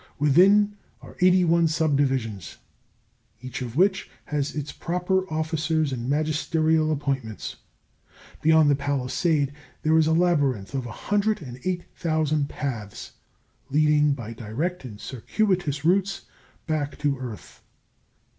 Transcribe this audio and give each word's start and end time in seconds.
Within 0.17 0.77
are 1.03 1.15
eighty 1.21 1.45
one 1.45 1.67
subdivisions, 1.67 2.57
each 3.39 3.61
of 3.61 3.75
which 3.75 4.09
has 4.25 4.55
its 4.55 4.71
proper 4.71 5.31
officers 5.31 5.93
and 5.93 6.09
magisterial 6.09 6.91
appointments. 6.91 7.57
Beyond 8.41 8.71
the 8.71 8.75
palisade 8.75 9.53
there 9.83 9.95
is 9.99 10.07
a 10.07 10.13
labyrinth 10.13 10.73
of 10.73 10.87
108,000 10.87 12.49
paths 12.49 13.11
leading 13.69 14.13
by 14.15 14.33
direct 14.33 14.83
and 14.83 14.99
circuitous 14.99 15.85
routes 15.85 16.21
back 16.65 16.97
to 16.97 17.19
earth. 17.19 17.61